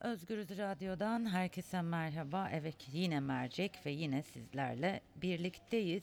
[0.00, 2.48] Özgürüz Radyo'dan herkese merhaba.
[2.52, 6.02] Evet yine mercek ve yine sizlerle birlikteyiz.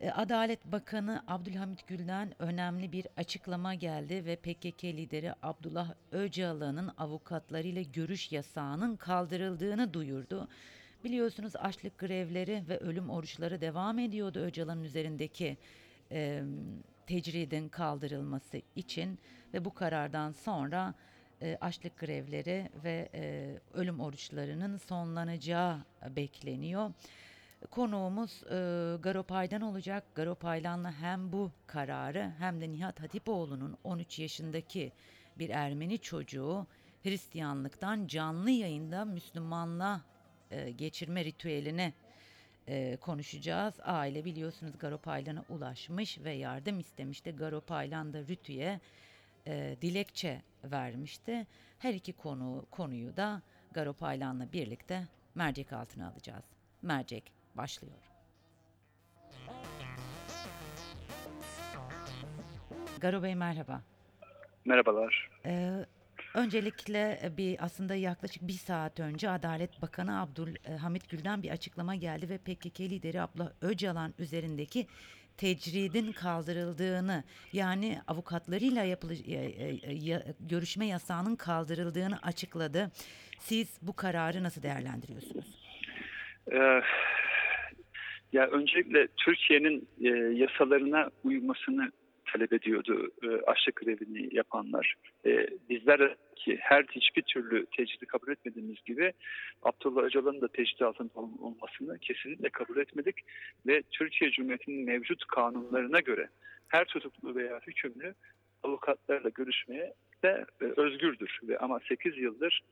[0.00, 7.82] E, Adalet Bakanı Abdülhamit Gül'den önemli bir açıklama geldi ve PKK lideri Abdullah Öcalan'ın avukatlarıyla
[7.82, 10.48] görüş yasağının kaldırıldığını duyurdu.
[11.04, 15.56] Biliyorsunuz açlık grevleri ve ölüm oruçları devam ediyordu Öcalan'ın üzerindeki
[16.12, 16.42] e,
[17.06, 19.18] tecridin kaldırılması için
[19.54, 20.94] ve bu karardan sonra
[21.42, 25.78] e, açlık grevleri ve e, ölüm oruçlarının sonlanacağı
[26.16, 26.92] bekleniyor.
[27.70, 28.56] Konuğumuz e,
[29.02, 30.04] Garopay'dan olacak.
[30.14, 34.92] Garopaylan'la hem bu kararı hem de Nihat Hatipoğlu'nun 13 yaşındaki
[35.38, 36.66] bir Ermeni çocuğu
[37.02, 40.00] Hristiyanlıktan canlı yayında Müslümanlığa
[40.50, 41.92] e, geçirme ritüelini
[42.68, 43.74] e, konuşacağız.
[43.84, 47.36] Aile biliyorsunuz Garopaylan'a ulaşmış ve yardım istemişti.
[47.36, 48.80] Garopaylan da Rütü'ye
[49.46, 51.46] e, dilekçe vermişti.
[51.78, 56.44] Her iki konu konuyu da Garopaylan'la birlikte mercek altına alacağız.
[56.82, 57.98] Mercek başlıyor.
[63.00, 63.82] Garo Bey merhaba.
[64.64, 65.30] Merhabalar.
[65.46, 65.86] Ee,
[66.36, 72.38] öncelikle bir aslında yaklaşık bir saat önce Adalet Bakanı Abdülhamit Gül'den bir açıklama geldi ve
[72.38, 74.86] PKK lideri Abla Öcalan üzerindeki
[75.36, 82.90] tecridin kaldırıldığını yani avukatlarıyla yapılı e, e, ya- görüşme yasağının kaldırıldığını açıkladı.
[83.38, 85.46] Siz bu kararı nasıl değerlendiriyorsunuz?
[86.52, 86.80] Ee,
[88.32, 91.92] ya öncelikle Türkiye'nin e, yasalarına uymasını
[92.32, 94.94] talep ediyordu e, açlık grevini yapanlar.
[95.26, 99.12] E, bizler ki her hiçbir türlü tecridi kabul etmediğimiz gibi
[99.62, 103.16] Abdullah Öcalan'ın da tecrid altında ol- olmasını kesinlikle kabul etmedik
[103.66, 106.28] ve Türkiye Cumhuriyeti'nin mevcut kanunlarına göre
[106.68, 108.14] her tutuklu veya hükümlü
[108.62, 109.94] avukatlarla görüşmeye
[110.24, 112.62] de e, özgürdür ve ama 8 yıldır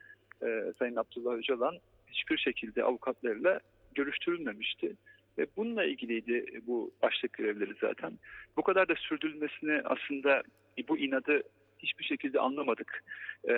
[0.42, 3.60] e, Sayın Abdullah Öcalan hiçbir şekilde avukatlarıyla
[3.94, 4.96] görüştürülmemişti.
[5.38, 8.18] Ve bununla ilgiliydi bu açlık grevleri zaten.
[8.56, 10.42] Bu kadar da sürdürülmesini aslında
[10.88, 11.42] bu inadı
[11.78, 13.04] hiçbir şekilde anlamadık.
[13.44, 13.52] Ee,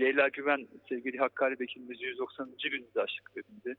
[0.00, 2.50] Leyla Güven sevgili Hakkari Vekilimiz 190.
[2.70, 3.78] gününde açlık grevinde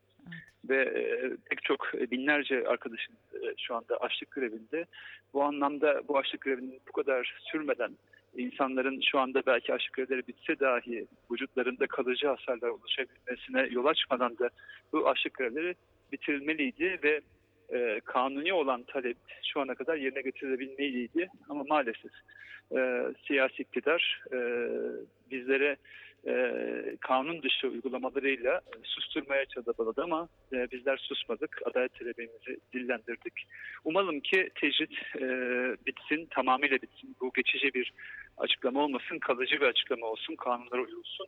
[0.69, 4.85] ve e, pek çok e, binlerce arkadaşın e, şu anda açlık grevinde.
[5.33, 7.91] Bu anlamda bu açlık grevinin bu kadar sürmeden
[8.37, 14.49] insanların şu anda belki açlık grevleri bitse dahi vücutlarında kalıcı hasarlar oluşabilmesine yol açmadan da
[14.93, 15.75] bu açlık grevleri
[16.11, 17.21] bitirilmeliydi ve
[17.73, 19.17] e, kanuni olan talep
[19.53, 22.11] şu ana kadar yerine getirilebilmeliydi ama maalesef
[22.77, 24.37] e, siyasi iktidar e,
[25.31, 25.77] bizlere
[26.27, 26.53] e,
[27.01, 31.61] kanun dışı uygulamalarıyla susturmaya çabaladı ama e, bizler susmadık.
[31.65, 33.33] Adalet talebimizi dillendirdik.
[33.85, 35.25] Umalım ki tecrit e,
[35.85, 37.15] bitsin, tamamıyla bitsin.
[37.21, 37.93] Bu geçici bir
[38.37, 41.27] açıklama olmasın, kalıcı bir açıklama olsun, kanunlara uyulsun.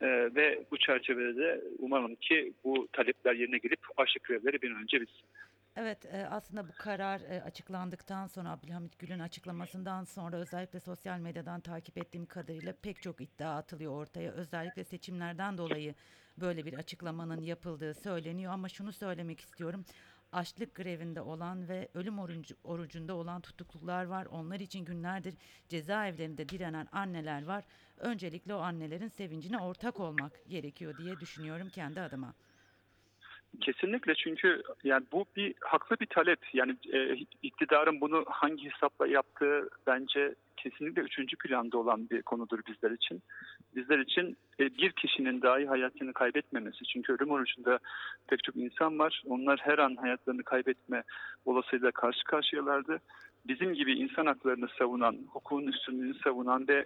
[0.00, 4.82] E, ve bu çerçevede de umalım ki bu talepler yerine gelip açlık grevleri bir an
[4.82, 5.26] önce bitsin.
[5.76, 11.60] Evet e, aslında bu karar e, açıklandıktan sonra Abdülhamit Gül'ün açıklamasından sonra özellikle sosyal medyadan
[11.60, 14.32] takip ettiğim kadarıyla pek çok iddia atılıyor ortaya.
[14.32, 15.94] Özellikle seçimlerden dolayı
[16.38, 19.84] böyle bir açıklamanın yapıldığı söyleniyor ama şunu söylemek istiyorum.
[20.32, 24.26] Açlık grevinde olan ve ölüm orucu, orucunda olan tutuklular var.
[24.26, 25.34] Onlar için günlerdir
[25.68, 27.64] cezaevlerinde direnen anneler var.
[27.96, 32.34] Öncelikle o annelerin sevincine ortak olmak gerekiyor diye düşünüyorum kendi adıma.
[33.60, 36.38] Kesinlikle çünkü yani bu bir haklı bir talep.
[36.52, 42.90] Yani e, iktidarın bunu hangi hesapla yaptığı bence kesinlikle üçüncü planda olan bir konudur bizler
[42.90, 43.22] için.
[43.76, 46.84] Bizler için e, bir kişinin dahi hayatını kaybetmemesi.
[46.84, 47.78] Çünkü ölüm orucunda
[48.28, 49.22] pek çok insan var.
[49.26, 51.02] Onlar her an hayatlarını kaybetme
[51.44, 53.00] olasılığıyla karşı karşıyalardı.
[53.46, 56.84] Bizim gibi insan haklarını savunan, hukukun üstünlüğünü savunan ve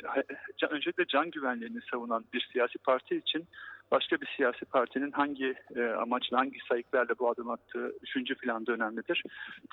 [0.70, 3.46] öncelikle can güvenliğini savunan bir siyasi parti için
[3.90, 9.22] başka bir siyasi partinin hangi e, amaçla, hangi sayıklarla bu adım attığı üçüncü planda önemlidir.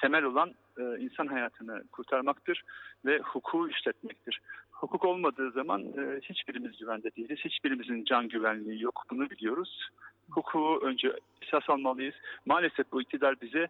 [0.01, 2.63] Temel olan e, insan hayatını kurtarmaktır
[3.05, 4.41] ve hukuku işletmektir.
[4.71, 7.39] Hukuk olmadığı zaman e, hiçbirimiz güvende değiliz.
[7.45, 9.03] Hiçbirimizin can güvenliği yok.
[9.11, 9.89] Bunu biliyoruz.
[10.29, 12.15] Hukuku önce esas almalıyız.
[12.45, 13.67] Maalesef bu iktidar bize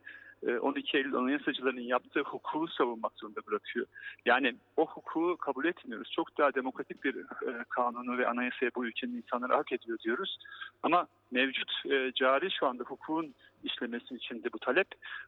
[0.52, 3.86] 12 Eylül anayasacılarının yaptığı hukuku savunmak zorunda bırakıyor.
[4.26, 6.12] Yani o hukuku kabul etmiyoruz.
[6.12, 10.38] Çok daha demokratik bir e, kanunu ve anayasaya bu ülkenin insanları hak ediyor diyoruz.
[10.84, 14.88] Ama mevcut e, cari şu anda hukukun işlemesi için de bu talep.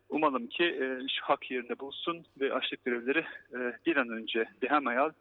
[0.10, 4.70] Umalım ki e, şu hak yerini bulsun ve açlık grevleri e, bir an önce bir
[4.70, 5.12] hemen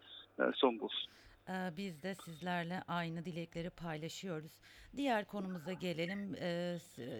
[0.40, 1.10] e, son bulsun.
[1.48, 4.52] Ee, Biz de sizlerle aynı dilekleri paylaşıyoruz.
[4.96, 6.34] Diğer konumuza gelelim.
[6.40, 6.78] Ee,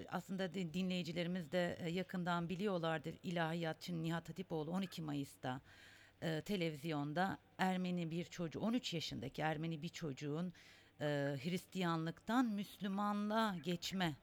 [0.09, 3.15] Aslında di- dinleyicilerimiz de e, yakından biliyorlardır.
[3.23, 5.61] İlahiyatçı Nihat Hatipoğlu 12 Mayıs'ta
[6.23, 10.53] e, televizyonda Ermeni bir çocuğu 13 yaşındaki Ermeni bir çocuğun
[11.01, 11.05] e,
[11.43, 14.15] Hristiyanlıktan Müslümanlığa geçme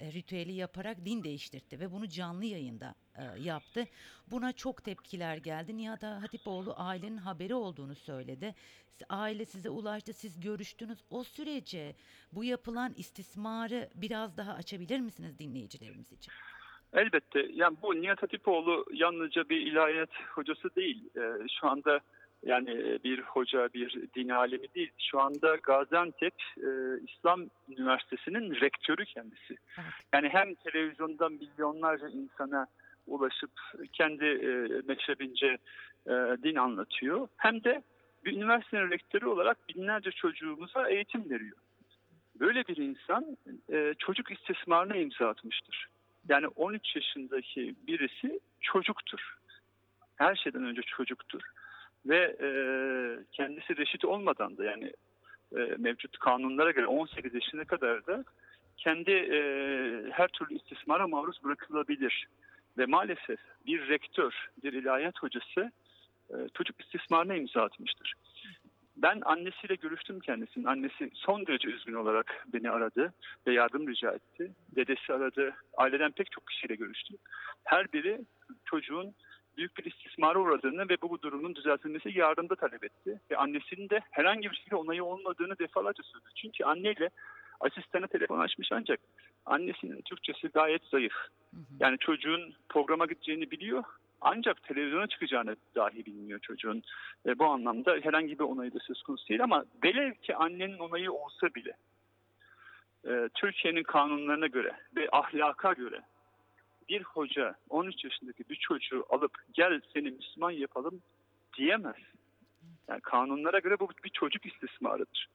[0.00, 3.84] e, ritüeli yaparak din değiştirdi ve bunu canlı yayında e, yaptı.
[4.26, 5.76] Buna çok tepkiler geldi.
[5.76, 8.54] Nihat Hatipoğlu ailenin haberi olduğunu söyledi.
[9.08, 10.98] Aile size ulaştı, siz görüştünüz.
[11.10, 11.94] O sürece
[12.32, 16.32] bu yapılan istismarı biraz daha açabilir misiniz dinleyicilerimiz için?
[16.92, 17.46] Elbette.
[17.52, 21.10] Yani bu Nihat Hatipoğlu yalnızca bir ilahiyat hocası değil.
[21.16, 22.00] Ee, şu anda
[22.46, 24.90] yani bir hoca, bir din alemi değil.
[24.98, 26.68] Şu anda Gaziantep e,
[27.08, 29.56] İslam Üniversitesi'nin rektörü kendisi.
[29.78, 29.92] Evet.
[30.12, 32.66] Yani hem televizyondan milyonlarca insana
[33.06, 33.50] ulaşıp
[33.92, 35.58] kendi e, meşrebince
[36.06, 36.12] e,
[36.42, 37.28] din anlatıyor.
[37.36, 37.82] Hem de
[38.24, 41.56] bir üniversitenin rektörü olarak binlerce çocuğumuza eğitim veriyor.
[42.40, 43.36] Böyle bir insan
[43.72, 45.88] e, çocuk istismarına imza atmıştır.
[46.28, 49.36] Yani 13 yaşındaki birisi çocuktur.
[50.16, 51.42] Her şeyden önce çocuktur.
[52.06, 52.48] Ve e,
[53.32, 54.92] kendisi reşit olmadan da yani
[55.56, 58.24] e, mevcut kanunlara göre 18 yaşına kadar da
[58.76, 59.38] kendi e,
[60.10, 62.28] her türlü istismara maruz bırakılabilir.
[62.78, 65.72] Ve maalesef bir rektör, bir ilahiyat hocası
[66.30, 68.14] e, çocuk istismarına imza atmıştır.
[68.96, 70.64] Ben annesiyle görüştüm kendisinin.
[70.64, 73.12] Annesi son derece üzgün olarak beni aradı
[73.46, 74.52] ve yardım rica etti.
[74.76, 75.54] Dedesi aradı.
[75.76, 77.16] Aileden pek çok kişiyle görüştüm.
[77.64, 78.20] Her biri
[78.64, 79.14] çocuğun
[79.56, 83.20] büyük bir istismara uğradığını ve bu durumun düzeltilmesi yardımda talep etti.
[83.30, 86.28] Ve annesinin de herhangi bir şekilde onayı olmadığını defalarca söyledi.
[86.34, 87.10] Çünkü anneyle
[87.60, 89.00] asistana telefon açmış ancak
[89.46, 91.14] annesinin Türkçesi gayet zayıf.
[91.14, 91.62] Hı hı.
[91.80, 93.84] Yani çocuğun programa gideceğini biliyor
[94.20, 96.82] ancak televizyona çıkacağını dahi bilmiyor çocuğun.
[97.26, 101.12] E, bu anlamda herhangi bir onayı da söz konusu değil ama velev ki annenin onayı
[101.12, 101.72] olsa bile
[103.08, 106.00] e, Türkiye'nin kanunlarına göre ve ahlaka göre
[106.88, 111.02] bir hoca 13 yaşındaki bir çocuğu alıp gel seni Müslüman yapalım
[111.58, 111.96] diyemez.
[112.88, 115.28] Yani kanunlara göre bu bir çocuk istismarıdır.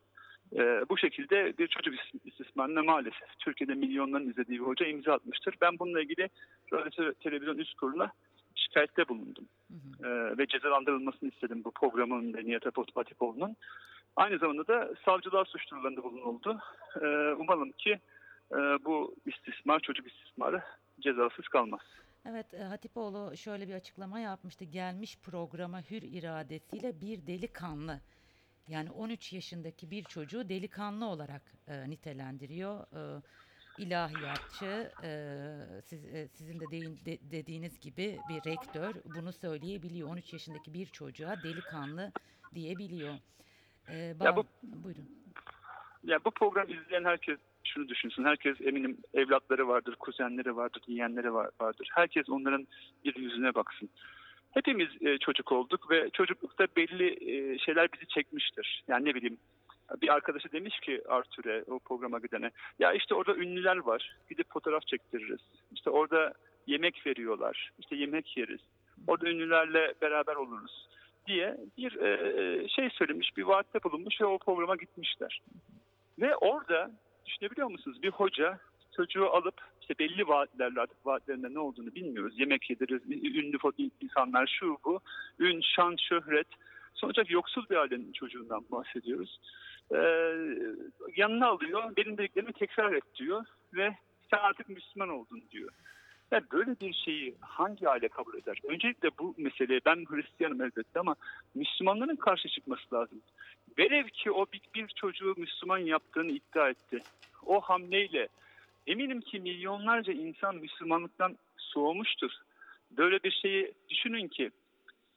[0.55, 0.59] E,
[0.89, 5.55] bu şekilde bir çocuk is- istismarına maalesef Türkiye'de milyonların izlediği bir hoca imza atmıştır.
[5.61, 6.29] Ben bununla ilgili
[6.73, 8.11] radyo televizyon üst kuruluna
[8.55, 9.45] şikayette bulundum.
[9.71, 10.09] Hı hı.
[10.09, 13.55] Ee, ve cezalandırılmasını istedim bu programın ve Nihat Hatipoğlu'nun.
[14.15, 16.59] Aynı zamanda da savcılar suç duyurularında bulunuldu.
[17.01, 17.05] Ee,
[17.37, 17.99] umalım ki
[18.51, 20.61] e, bu istismar, çocuk istismarı
[21.01, 21.81] cezasız kalmaz.
[22.25, 24.65] Evet, e, Hatipoğlu şöyle bir açıklama yapmıştı.
[24.65, 28.01] Gelmiş programa hür iradesiyle bir delikanlı.
[28.67, 32.79] Yani 13 yaşındaki bir çocuğu delikanlı olarak e, nitelendiriyor.
[32.79, 33.21] E,
[33.77, 35.11] ilahiyatçı, e,
[35.85, 40.09] siz, e, sizin de, deyin- de- dediğiniz gibi bir rektör bunu söyleyebiliyor.
[40.09, 42.11] 13 yaşındaki bir çocuğa delikanlı
[42.55, 43.15] diyebiliyor.
[43.89, 45.09] E, Ya bu- Buyurun.
[46.03, 48.23] Yani bu program izleyen herkes şunu düşünsün.
[48.23, 51.89] Herkes eminim evlatları vardır, kuzenleri vardır, yeğenleri var, vardır.
[51.93, 52.67] Herkes onların
[53.05, 53.89] bir yüzüne baksın.
[54.51, 58.83] Hepimiz e, çocuk olduk ve çocuklukta belli e, şeyler bizi çekmiştir.
[58.87, 59.37] Yani ne bileyim
[60.01, 64.87] bir arkadaşı demiş ki Arthur'e o programa gidene ya işte orada ünlüler var gidip fotoğraf
[64.87, 65.39] çektiririz.
[65.71, 66.33] İşte orada
[66.67, 67.71] yemek veriyorlar.
[67.79, 68.61] İşte yemek yeriz.
[69.07, 70.87] Orada ünlülerle beraber oluruz
[71.27, 75.41] diye bir e, şey söylemiş, bir vaatte bulunmuş ve o programa gitmişler.
[76.19, 76.91] Ve orada
[77.25, 78.59] düşünebiliyor musunuz bir hoca
[78.95, 82.39] çocuğu alıp işte belli vaatlerle artık vaatlerinde ne olduğunu bilmiyoruz.
[82.39, 83.01] Yemek yediririz,
[83.35, 83.57] ünlü
[84.01, 84.99] insanlar şu bu,
[85.39, 86.47] ün, şan, şöhret.
[86.93, 89.39] Sonuçta yoksul bir ailenin çocuğundan bahsediyoruz.
[89.91, 89.97] Ee,
[91.15, 93.95] yanına alıyor, benim dediklerimi tekrar et diyor ve
[94.31, 95.69] sen artık Müslüman oldun diyor.
[96.31, 98.59] Yani böyle bir şeyi hangi aile kabul eder?
[98.63, 101.15] Öncelikle bu meseleye ben Hristiyanım elbette ama
[101.55, 103.21] Müslümanların karşı çıkması lazım.
[103.77, 106.99] Velev ki o bir, bir çocuğu Müslüman yaptığını iddia etti.
[107.45, 108.27] O hamleyle
[108.87, 112.31] eminim ki milyonlarca insan Müslümanlıktan soğumuştur.
[112.91, 114.51] Böyle bir şeyi düşünün ki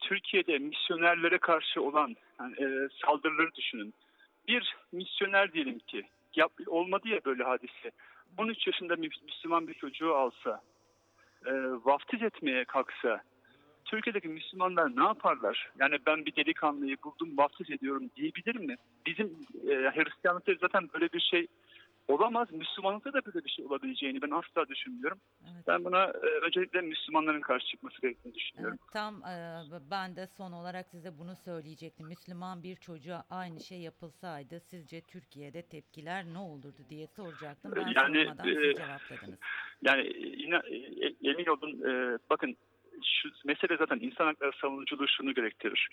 [0.01, 3.95] Türkiye'de misyonerlere karşı olan yani, e, saldırıları düşünün.
[4.49, 6.03] Bir misyoner diyelim ki
[6.37, 7.91] yap, olmadı ya böyle hadise.
[8.39, 10.63] 13 yaşında Müslüman bir çocuğu alsa,
[11.47, 11.53] e,
[11.85, 13.23] vaftiz etmeye kalksa,
[13.85, 15.71] Türkiye'deki Müslümanlar ne yaparlar?
[15.79, 18.77] Yani ben bir delikanlıyı buldum vaftiz ediyorum diyebilir mi?
[19.07, 19.27] Bizim
[19.69, 21.47] e, Hristiyanlıkta zaten böyle bir şey
[22.09, 22.53] olamaz.
[22.53, 25.19] Müslümanlıkta da böyle bir şey olabileceğini ben asla düşünmüyorum.
[25.45, 25.65] Evet.
[25.67, 28.79] Ben buna e, öncelikle Müslümanların karşı çıkması gerektiğini düşünüyorum.
[28.83, 32.07] Evet, tam e, ben de son olarak size bunu söyleyecektim.
[32.07, 37.73] Müslüman bir çocuğa aynı şey yapılsaydı sizce Türkiye'de tepkiler ne olurdu diye soracaktım.
[37.77, 39.39] Ben Yani, sormadan e, siz cevapladınız.
[39.83, 42.57] Yani yine e, emin olun e, bakın
[43.05, 45.89] şu mesele zaten insan hakları savunuculuğu şunu gerektirir.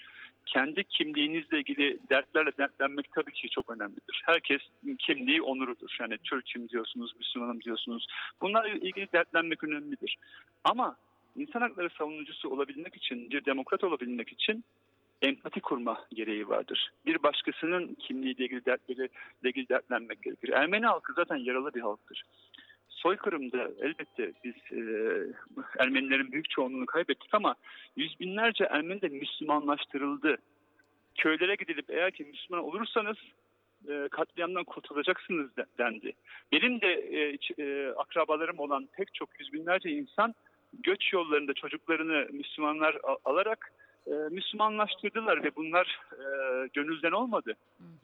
[0.45, 4.21] Kendi kimliğinizle ilgili dertlerle dertlenmek tabii ki çok önemlidir.
[4.25, 4.61] Herkes
[4.99, 5.97] kimliği onurudur.
[5.99, 8.07] Yani Türk'üm diyorsunuz, Müslümanım diyorsunuz.
[8.41, 10.17] Bunlarla ilgili dertlenmek önemlidir.
[10.63, 10.95] Ama
[11.35, 14.63] insan hakları savunucusu olabilmek için, bir demokrat olabilmek için
[15.21, 16.91] empati kurma gereği vardır.
[17.05, 19.09] Bir başkasının kimliğiyle ilgili dertleri
[19.41, 20.49] ile ilgili dertlenmek gerekir.
[20.49, 22.23] Ermeni halkı zaten yaralı bir halktır.
[23.03, 24.81] Soykırımda elbette biz e,
[25.79, 27.55] Ermenilerin büyük çoğunluğunu kaybettik ama
[27.95, 30.37] yüz binlerce Ermeni de Müslümanlaştırıldı.
[31.15, 33.17] Köylere gidilip eğer ki Müslüman olursanız
[33.89, 36.13] e, katliamdan kurtulacaksınız de- dendi.
[36.51, 40.35] Benim de e, e, akrabalarım olan pek çok yüz binlerce insan
[40.83, 43.73] göç yollarında çocuklarını Müslümanlar alarak
[44.07, 46.23] e, Müslümanlaştırdılar ve bunlar e,
[46.73, 47.53] gönülden olmadı.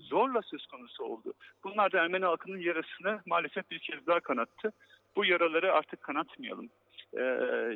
[0.09, 1.33] Zorla söz konusu oldu.
[1.63, 4.71] Bunlar da Ermeni halkının yarasını maalesef bir kez daha kanattı.
[5.15, 6.69] Bu yaraları artık kanatmayalım.
[7.13, 7.21] E,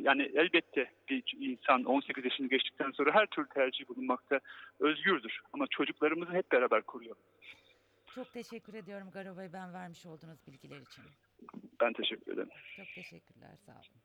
[0.01, 4.39] yani elbette bir insan 18 yaşını geçtikten sonra her türlü tercih bulunmakta
[4.79, 5.41] özgürdür.
[5.53, 7.21] Ama çocuklarımızı hep beraber koruyalım.
[8.15, 11.03] Çok teşekkür ediyorum Garo Bey ben vermiş olduğunuz bilgiler için.
[11.81, 12.49] Ben teşekkür ederim.
[12.75, 14.01] Çok teşekkürler sağ olun.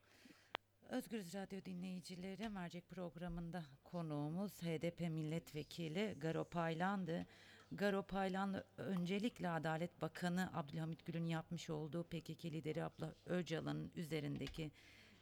[0.91, 7.27] Özgürüz Radyo dinleyicileri mercek programında konuğumuz HDP milletvekili Garo Paylan'dı.
[7.73, 14.73] Garo Paylan öncelikle Adalet Bakanı Abdülhamit Gül'ün yapmış olduğu PKK lideri Abla Öcalan'ın üzerindeki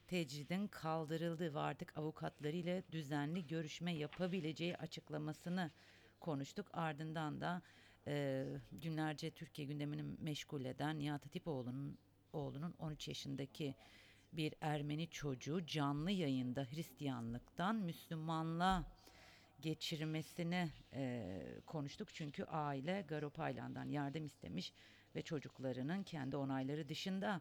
[0.07, 5.71] tecridin kaldırıldığı ve artık avukatlarıyla düzenli görüşme yapabileceği açıklamasını
[6.21, 6.67] konuştuk.
[6.73, 7.63] Ardından da
[8.07, 11.99] e, günlerce Türkiye gündemini meşgul eden Nihat Hatipoğlu'nun
[12.33, 13.75] oğlunun 13 yaşındaki
[14.33, 18.85] bir Ermeni çocuğu canlı yayında Hristiyanlıktan Müslümanlığa
[19.63, 21.33] geçirmesini e,
[21.67, 22.15] konuştuk.
[22.15, 24.73] Çünkü aile Garo Paylan'dan yardım istemiş
[25.17, 27.41] ve çocuklarının kendi onayları dışında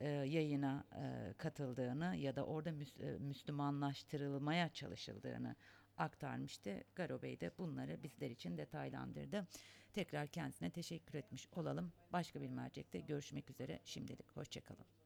[0.00, 5.56] e, yayına e, katıldığını ya da orada müs- Müslümanlaştırılmaya çalışıldığını
[5.96, 6.84] aktarmıştı.
[6.94, 9.46] Garo Bey de bunları bizler için detaylandırdı.
[9.92, 11.92] Tekrar kendisine teşekkür etmiş olalım.
[12.12, 13.80] Başka bir mercekte görüşmek üzere.
[13.84, 14.99] Şimdilik hoşçakalın.